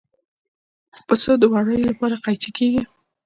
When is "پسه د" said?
1.07-1.43